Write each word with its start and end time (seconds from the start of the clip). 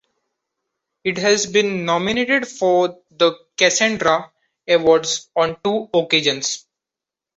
It 1.03 1.19
has 1.19 1.45
been 1.45 1.85
nominated 1.85 2.47
for 2.47 3.03
the 3.11 3.35
Casandra 3.55 4.31
awards 4.67 5.29
on 5.35 5.57
two 5.63 5.89
occasions. 5.93 6.65